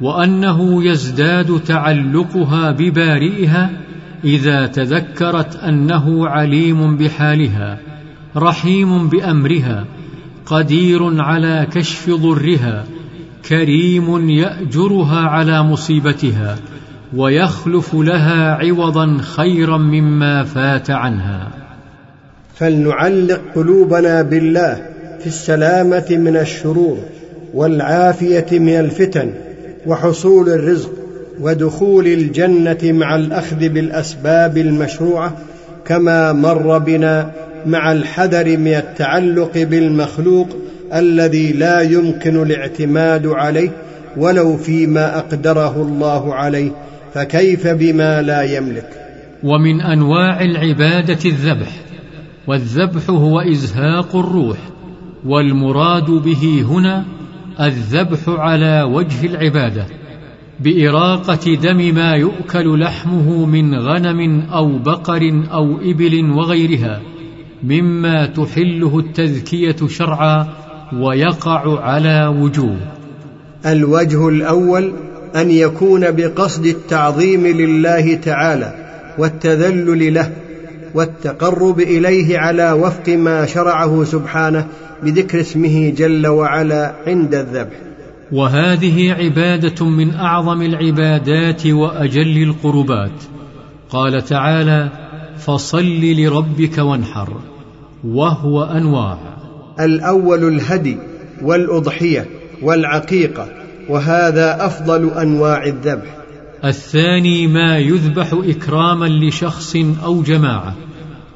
[0.00, 3.70] وأنه يزداد تعلقها ببارئها
[4.24, 7.78] إذا تذكرت أنه عليم بحالها
[8.36, 9.84] رحيم بأمرها
[10.46, 12.84] قدير على كشف ضرها
[13.48, 16.56] كريم يأجرها على مصيبتها
[17.16, 21.48] ويخلف لها عوضا خيرا مما فات عنها.
[22.54, 24.74] فلنعلق قلوبنا بالله
[25.20, 26.98] في السلامة من الشرور.
[27.58, 29.30] والعافية من الفتن
[29.86, 30.90] وحصول الرزق
[31.40, 35.36] ودخول الجنة مع الأخذ بالأسباب المشروعة
[35.84, 37.30] كما مر بنا
[37.66, 40.48] مع الحذر من التعلق بالمخلوق
[40.94, 43.70] الذي لا يمكن الاعتماد عليه
[44.16, 46.70] ولو فيما أقدره الله عليه
[47.14, 48.90] فكيف بما لا يملك؟
[49.44, 51.72] ومن أنواع العبادة الذبح
[52.46, 54.58] والذبح هو إزهاق الروح
[55.26, 57.17] والمراد به هنا
[57.60, 59.86] الذبح على وجه العبادة
[60.60, 67.00] بإراقة دم ما يؤكل لحمه من غنم أو بقر أو إبل وغيرها
[67.62, 70.48] مما تحله التذكية شرعا
[70.92, 72.76] ويقع على وجوه.
[73.66, 74.92] الوجه الأول
[75.36, 78.74] أن يكون بقصد التعظيم لله تعالى
[79.18, 80.32] والتذلل له
[80.94, 84.66] والتقرب إليه على وفق ما شرعه سبحانه
[85.02, 87.76] بذكر اسمه جل وعلا عند الذبح.
[88.32, 93.22] وهذه عبادة من أعظم العبادات وأجل القربات.
[93.90, 94.88] قال تعالى
[95.38, 97.40] فصل لربك وانحر
[98.04, 99.18] وهو انواع
[99.80, 100.98] الأول الهدي
[101.42, 102.26] والأضحية
[102.62, 103.48] والعقيقة
[103.88, 106.16] وهذا أفضل أنواع الذبح.
[106.64, 110.74] الثاني ما يذبح إكراما لشخص أو جماعة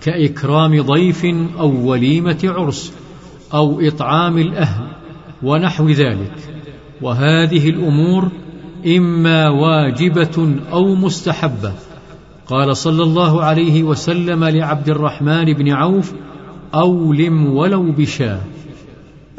[0.02, 1.24] كإكرام ضيف
[1.58, 2.92] أو وليمة عرس.
[3.54, 4.86] أو إطعام الأهل
[5.42, 6.32] ونحو ذلك.
[7.02, 8.28] وهذه الأمور
[8.86, 11.72] إما واجبة أو مستحبة.
[12.46, 16.12] قال صلى الله عليه وسلم لعبد الرحمن بن عوف
[16.74, 18.40] أولم ولو بشاه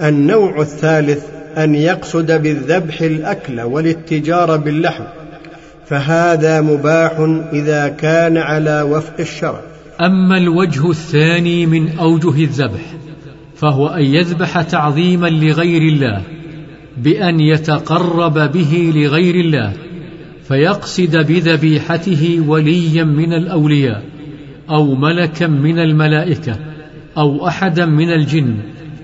[0.01, 1.25] النوع الثالث
[1.57, 5.03] أن يقصد بالذبح الأكل والاتجار باللحم
[5.85, 7.11] فهذا مباح
[7.53, 9.61] إذا كان على وفق الشرع.
[10.01, 12.81] أما الوجه الثاني من أوجه الذبح.
[13.63, 16.21] فهو أن يذبح تعظيما لغير الله
[16.97, 19.73] بأن يتقرب به لغير الله
[20.47, 24.03] فيقصد بذبيحته وليا من الأولياء
[24.69, 26.55] أو ملكا من الملائكة
[27.17, 28.57] أو أحدا من الجن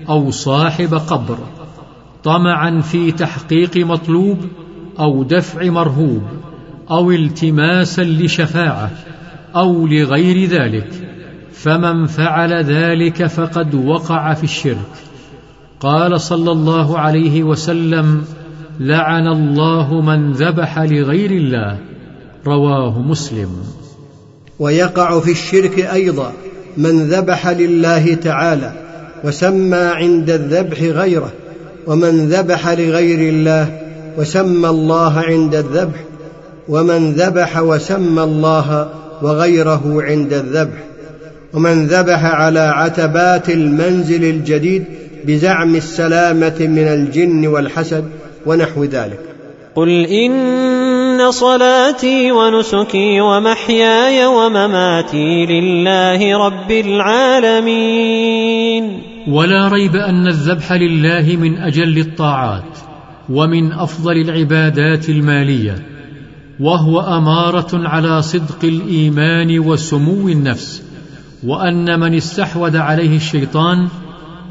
[0.08, 1.38] أو صاحب قبر
[2.24, 4.38] طمعا في تحقيق مطلوب
[4.98, 6.22] أو دفع مرهوب
[6.90, 8.90] أو التماسا لشفاعة
[9.56, 11.09] أو لغير ذلك.
[11.62, 14.92] فمن فعل ذلك فقد وقع في الشرك.
[15.80, 18.24] قال صلى الله عليه وسلم
[18.80, 21.78] لعن الله من ذبح لغير الله
[22.46, 23.48] رواه مسلم.
[24.58, 26.32] ويقع في الشرك أيضا
[26.76, 28.72] من ذبح لله تعالى
[29.24, 31.32] وسمى عند الذبح غيره
[31.86, 33.80] ومن ذبح لغير الله
[34.18, 36.04] وسمى الله عند الذبح
[36.68, 38.88] ومن ذبح وسمى الله
[39.22, 40.89] وغيره عند الذبح.
[41.54, 44.84] ومن ذبح على عتبات المنزل الجديد
[45.24, 48.04] بزعم السلامة من الجن والحسد
[48.46, 49.20] ونحو ذلك.
[49.74, 58.30] قل إن صلاتي ونسكي ومحياي ومماتي لله رب العالمين.
[59.28, 62.78] ولا ريب أن الذبح لله من أجل الطاعات
[63.28, 65.74] ومن أفضل العبادات المالية
[66.60, 70.89] وهو أمارة على صدق الإيمان وسمو النفس.
[71.44, 73.88] وأن من استحوذ عليه الشيطان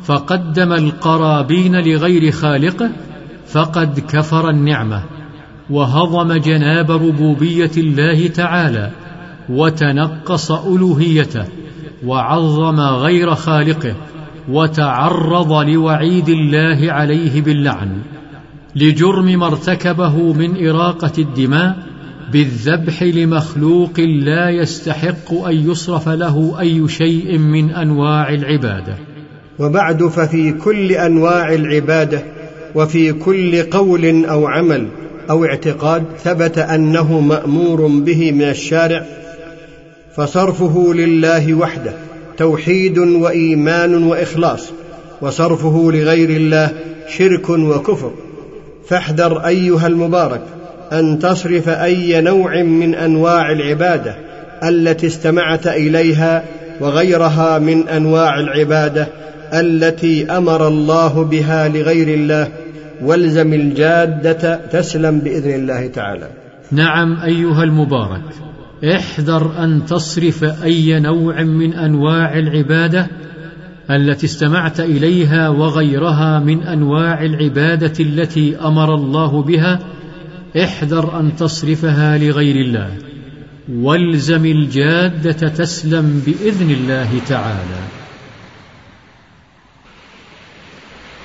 [0.04, 2.90] فقدم القرابين لغير خالقه
[3.48, 5.04] فقد كفر النعمة
[5.70, 8.92] وهضم جناب ربوبية الله تعالى
[9.50, 11.46] وتنقص ألوهيته
[12.06, 13.96] وعظم غير خالقه
[14.50, 18.02] وتعرض لوعيد الله عليه باللعن
[18.76, 21.89] لجرم ما ارتكبه من إراقة الدماء
[22.32, 28.96] بالذبح لمخلوق لا يستحق أن يصرف له أي شيء من أنواع العبادة.
[29.60, 32.24] وبعد ففي كل أنواع العبادة
[32.76, 34.88] وفي كل قول أو عمل
[35.30, 39.06] أو اعتقاد ثبت أنه مأمور به من الشارع
[40.16, 41.94] فصرفه لله وحده
[42.38, 44.72] توحيد وإيمان وإخلاص
[45.22, 46.72] وصرفه لغير الله
[47.18, 48.12] شرك وكفر.
[48.88, 50.42] فاحذر أيها المبارك
[50.94, 54.16] أن تصرف أي نوع من أنواع العبادة
[54.64, 56.44] التي استمعت إليها
[56.82, 59.08] وغيرها من أنواع العبادة
[59.54, 62.48] التي أمر الله بها لغير الله
[63.02, 66.28] والزم الجادة تسلم بإذن الله تعالى.
[66.72, 68.22] نعم أيها المبارك
[68.84, 73.08] احذر أن تصرف أي نوع من أنواع العبادة
[73.92, 79.80] التي استمعت إليها وغيرها من أنواع العبادة التي أمر الله بها
[80.58, 82.98] احذر أن تصرفها لغير الله.
[83.74, 87.80] والزم الجادة تسلم بإذن الله تعالى.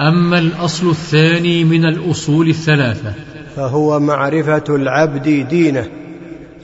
[0.00, 3.12] أما الأصل الثاني من الأصول الثلاثة.
[3.56, 5.88] فهو معرفة العبد دينه.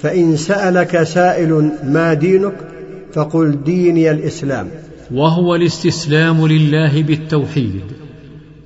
[0.01, 2.55] فإن سألك سائل ما دينك
[3.13, 4.69] فقل ديني الإسلام.
[5.11, 7.83] وهو الاستسلام لله بالتوحيد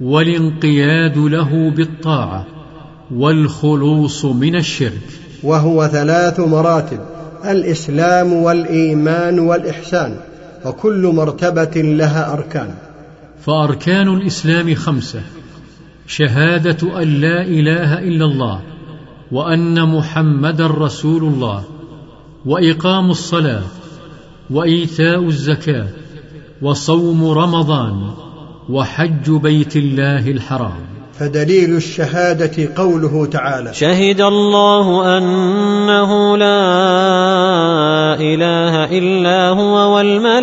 [0.01, 2.64] والانقياد له بالطاعة.
[3.11, 5.09] والخلوص من الشرك.
[5.43, 7.01] وهو ثلاث مراتب
[7.45, 10.17] الإسلام والإيمان والإحسان
[10.65, 12.75] وكل مرتبة لها أركان.
[13.47, 15.21] فأركان الإسلام خمسة
[16.07, 18.61] شهادة أن لا إله إلا الله
[19.33, 21.65] وأن محمدا رسول الله
[22.47, 23.63] وإقام الصلاة
[24.51, 25.87] وإيتاء الزكاة
[26.63, 28.11] وصوم رمضان
[28.69, 30.94] وحج بيت الله الحرام.
[31.21, 33.75] فدليل الشهادة قوله تعالى.
[33.75, 40.39] شهد الله أنه لا إله إلا هو والملائكة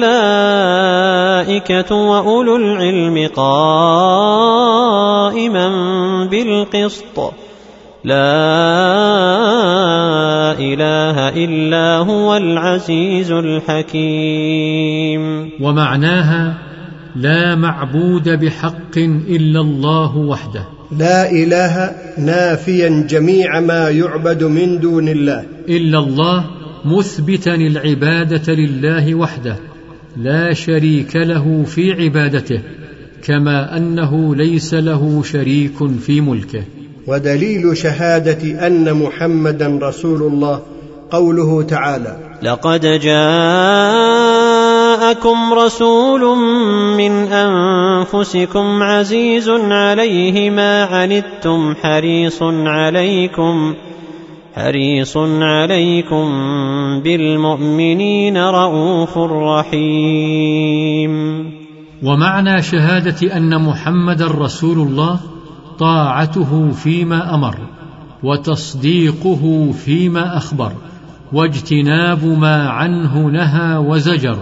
[1.95, 4.47] وأولو العلم قائما
[6.31, 7.33] بالقسط.
[8.03, 8.13] لا
[10.59, 14.71] إله إلا هو العزيز الحكيم.
[15.61, 16.70] ومعناها
[17.15, 18.97] لا معبود بحق
[19.27, 20.65] إلا الله وحده.
[20.97, 25.43] لا إله نافيا جميع ما يعبد من دون الله.
[25.69, 26.45] إلا الله
[26.85, 29.55] مثبتا العبادة لله وحده.
[30.17, 32.59] لا شريك له في عبادته
[33.23, 36.63] كما أنه ليس له شريك في ملكه.
[37.07, 40.61] ودليل شهادة أن محمدا رسول الله
[41.11, 42.85] قوله تعالى لقد
[45.11, 46.37] جاءكم رسول
[46.97, 53.75] من أنفسكم عزيز عليه ما عنتم حريص عليكم
[54.55, 56.25] حريص عليكم
[57.03, 59.17] بالمؤمنين رءوف
[59.57, 61.11] رحيم.
[62.03, 65.19] ومعنى شهادة أن محمدا رسول الله
[65.79, 67.55] طاعته فيما أمر
[68.23, 70.71] وتصديقه فيما أخبر
[71.33, 74.37] واجتناب ما عنه نهى وزجر.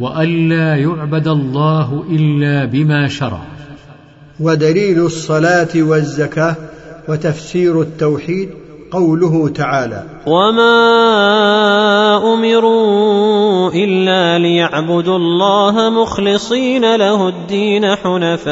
[0.00, 3.40] وألا يعبد الله إلا بما شرع.
[4.40, 6.56] ودليل الصلاة والزكاة
[7.08, 8.48] وتفسير التوحيد
[8.92, 10.74] قوله تعالى وما
[12.34, 18.50] امروا الا ليعبدوا الله مخلصين له الدين حنفاء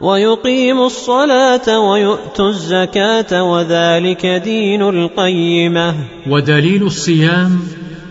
[0.00, 5.94] ويقيموا الصلاة ويؤتوا الزكاة وذلك دين القيمة.
[6.30, 7.60] ودليل الصيام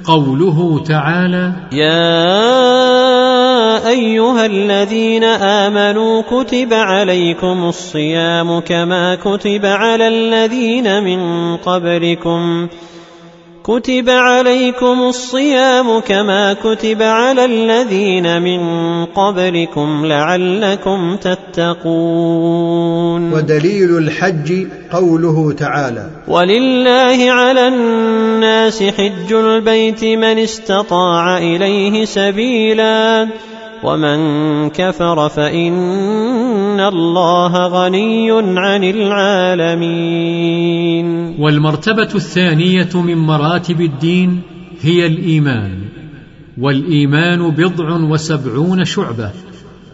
[0.05, 2.19] قوله تعالى يا
[3.89, 12.88] أيها الذين آمنوا كتب عليكم الصيام كما كتب على الذين من قبلكم ۖ.
[13.63, 18.59] كتب عليكم الصيام كما كتب على الذين من
[19.05, 22.53] قبلكم لعلكم تتقون
[23.33, 33.27] ودليل الحج قوله تعالى ولله على الناس حج البيت من استطاع اليه سبيلا
[33.83, 34.19] ومن
[34.69, 40.09] كفر فإن الله غني عن العالمين.
[41.39, 44.41] والمرتبة الثانية من مراتب الدين
[44.81, 45.71] هي الإيمان.
[46.57, 49.31] والإيمان بضع وسبعون شعبة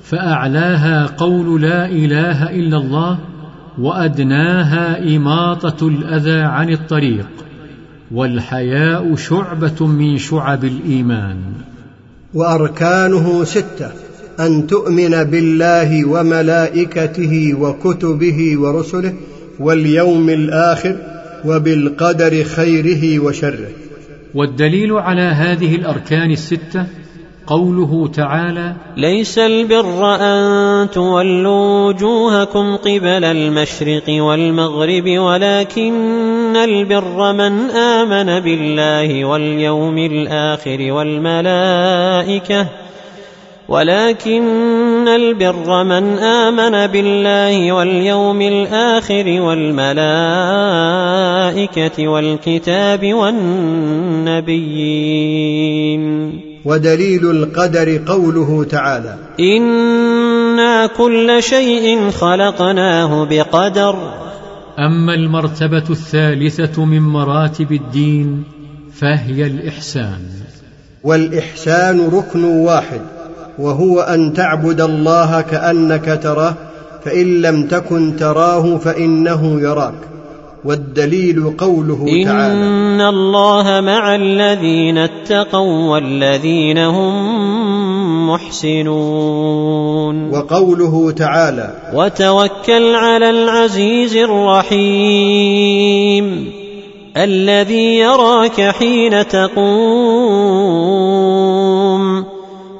[0.03, 3.19] فأعلاها قول لا إله إلا الله
[3.79, 7.27] وأدناها إماطة الأذى عن الطريق
[8.11, 11.37] والحياء شعبة من شعب الإيمان.
[12.35, 13.91] وأركانه ستة
[14.39, 19.13] أن تؤمن بالله وملائكته وكتبه ورسله
[19.59, 20.95] واليوم الآخر
[21.45, 23.69] وبالقدر خيره وشره.
[24.33, 26.85] والدليل على هذه الأركان الستة
[27.47, 39.25] قوله تعالى ليس البر أن تولوا وجوهكم قبل المشرق والمغرب ولكن البر من آمن بالله
[39.25, 42.67] واليوم الآخر والملائكة.
[43.67, 49.97] ولكن البر من آمن بالله واليوم الآخر والملائكة
[52.07, 54.45] والكتاب والنبيين.
[56.65, 59.15] ودليل القدر قوله تعالى.
[59.39, 63.95] أنا كل شيء خلقناه بقدر.
[64.79, 68.43] اما المرتبه الثالثه من مراتب الدين
[68.93, 70.21] فهي الاحسان.
[71.03, 73.01] والاحسان ركن واحد
[73.59, 76.55] وهو ان تعبد الله كانك تراه
[77.05, 80.14] فان لم تكن تراه فانه يراك.
[80.65, 82.53] والدليل قوله تعالى.
[82.53, 90.35] إن الله مع الذين اتقوا والذين هم محسنون.
[90.35, 91.73] وقوله تعالى.
[91.93, 96.51] وتوكل على العزيز الرحيم.
[97.17, 99.65] الذي يراك حين تقوم.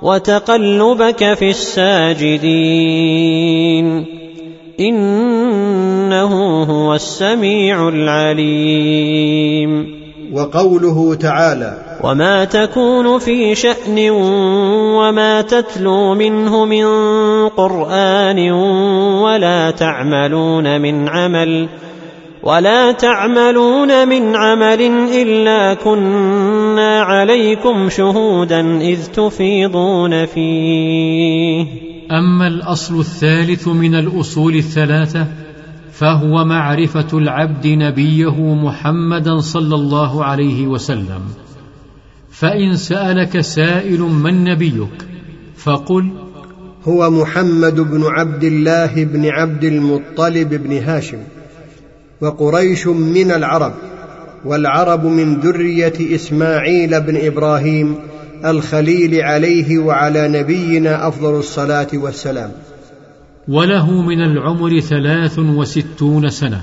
[0.02, 4.25] وتقلبك في الساجدين.
[4.80, 9.96] إنه هو السميع العليم.
[10.34, 14.10] وقوله تعالى وما تكون في شان
[15.00, 16.86] وما تتلو منه من
[17.50, 18.52] قران
[19.22, 21.68] ولا تعملون من عمل
[22.44, 24.82] ولا تعملون من عمل
[25.14, 31.85] الا كنا عليكم شهودا اذ تفيضون فيه.
[32.12, 35.28] أما الأصل الثالث من الأصول الثلاثة
[35.92, 41.22] فهو معرفة العبد نبيه محمدا صلى الله عليه وسلم.
[42.32, 45.06] فإن سألك سائل من نبيك؟
[45.58, 46.10] فقل
[46.88, 51.18] هو محمد بن عبد الله بن عبد المطلب بن هاشم
[52.22, 53.74] وقريش من العرب
[54.46, 57.96] والعرب من ذرية إسماعيل بن إبراهيم
[58.52, 62.52] الخليل عليه وعلى نبينا أفضل الصلاة والسلام.
[63.48, 66.62] وله من العمر ثلاث وستون سنة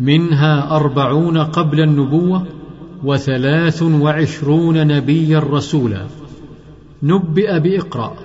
[0.00, 2.46] منها أربعون قبل النبوة
[3.04, 6.06] وثلاث وعشرون نبيا رسولا.
[7.02, 8.16] نبئ بإقرأ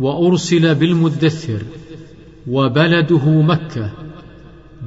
[0.00, 1.62] وأرسل بالمدثر
[2.50, 3.90] وبلده مكة.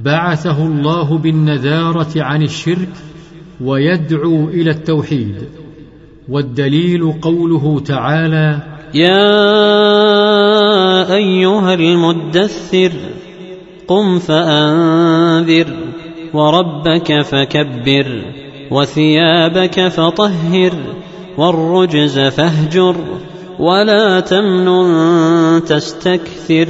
[0.04, 2.92] بعثه الله بالنذارة عن الشرك
[3.60, 5.34] ويدعو إلى التوحيد.
[6.28, 8.58] والدليل قوله تعالى
[8.94, 9.44] يا
[11.14, 12.92] أيها المدثر
[13.88, 15.66] قم فأنذر
[16.34, 18.24] وربك فكبر
[18.70, 20.72] وثيابك فطهر
[21.38, 22.96] والرجز فاهجر
[23.58, 26.68] ولا تمنن تستكثر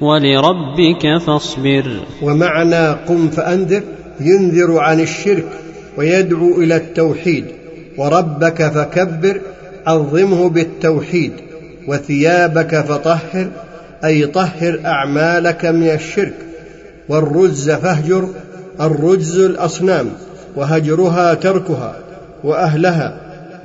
[0.00, 2.00] ولربك فاصبر.
[2.22, 3.82] ومعنى قم فأنذر
[4.20, 5.48] ينذر عن الشرك
[5.98, 7.59] ويدعو إلى التوحيد.
[8.00, 9.40] وربك فكبر
[9.86, 11.32] عظمه بالتوحيد
[11.88, 13.50] وثيابك فطهر
[14.04, 16.34] أي طهر أعمالك من الشرك
[17.08, 18.28] والرجز فاهجر
[18.80, 20.06] الرجز الأصنام
[20.56, 21.96] وهجرها تركها
[22.44, 23.20] وأهلها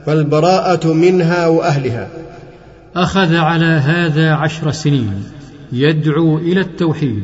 [0.08, 2.08] والبراءة منها وأهلها.
[2.96, 5.24] أخذ على هذا عشر سنين
[5.72, 7.24] يدعو إلى التوحيد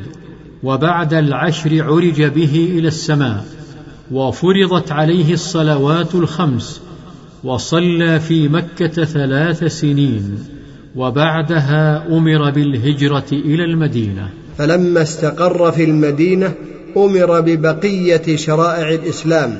[0.63, 3.45] وبعد العشر عرج به إلى السماء
[4.11, 6.81] وفرضت عليه الصلوات الخمس
[7.43, 10.39] وصلى في مكة ثلاث سنين
[10.95, 14.29] وبعدها أمر بالهجرة إلى المدينة.
[14.57, 16.53] فلما استقر في المدينة
[16.97, 19.57] أمر ببقية شرائع الإسلام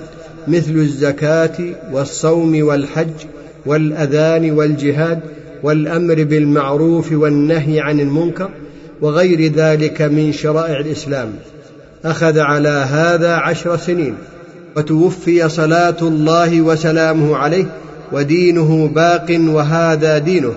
[0.47, 1.57] مثل الزكاة
[1.91, 3.25] والصوم والحج
[3.65, 5.19] والأذان والجهاد
[5.63, 8.49] والأمر بالمعروف والنهي عن المنكر
[9.01, 11.34] وغير ذلك من شرائع الإسلام.
[12.05, 14.15] أخذ على هذا عشر سنين.
[14.76, 17.65] وتوفي صلاة الله وسلامه عليه
[18.11, 20.53] ودينه باق وهذا دينه.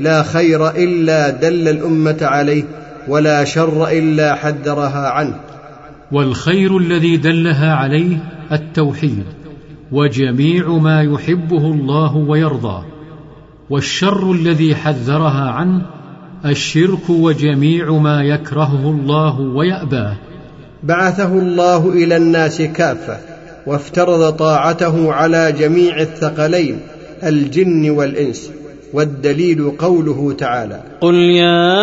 [0.00, 2.64] لا خير إلا دل الأمة عليه
[3.08, 5.34] ولا شر إلا حذرها عنه.
[6.12, 8.16] والخير الذي دلها عليه
[8.52, 9.24] التوحيد
[9.92, 12.84] وجميع ما يحبه الله ويرضاه.
[13.70, 15.82] والشر الذي حذرها عنه
[16.44, 20.16] الشرك وجميع ما يكرهه الله ويأباه.
[20.82, 23.18] بعثه الله إلى الناس كافة
[23.68, 26.80] وافترض طاعته على جميع الثقلين
[27.24, 28.50] الجن والإنس
[28.94, 31.78] والدليل قوله تعالى قل يا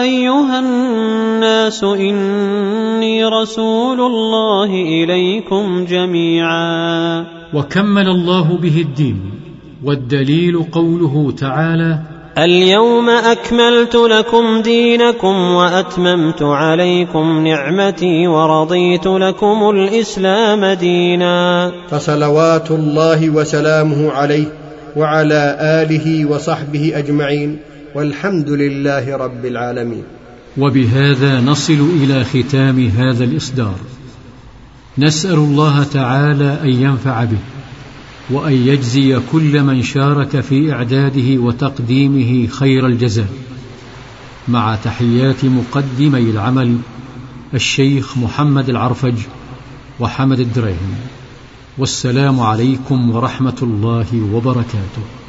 [0.00, 7.26] أيها الناس إني رسول الله إليكم جميعا.
[7.54, 9.20] وكمل الله به الدين
[9.84, 11.98] والدليل قوله تعالى
[12.38, 21.72] اليوم أكملت لكم دينكم وأتممت عليكم نعمتي ورضيت لكم الإسلام دينا.
[21.90, 24.46] فصلوات الله وسلامه عليه
[24.96, 27.56] وعلى آله وصحبه أجمعين.
[27.94, 30.04] والحمد لله رب العالمين.
[30.58, 33.78] وبهذا نصل إلى ختام هذا الإصدار.
[34.98, 37.59] نسأل الله تعالى أن ينفع به.
[38.30, 43.28] وأن يجزي كل من شارك في إعداده وتقديمه خير الجزاء.
[44.48, 46.78] مع تحيات مقدمي العمل
[47.54, 49.14] الشيخ محمد العرفج
[50.00, 50.94] وحمد الدريهم
[51.78, 55.19] والسلام عليكم ورحمة الله وبركاته.